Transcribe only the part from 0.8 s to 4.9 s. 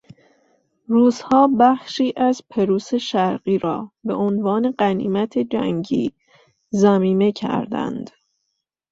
روسهابخشی از پروس شرقی را به عنوان